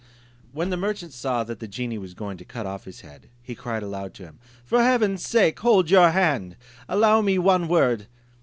[0.51, 3.53] ]When the merchant saw that the genie was going to cut off his head, he
[3.53, 6.55] cried out aloud to him, "For heaven's sake hold your hand!
[6.89, 8.07] Allow me one word.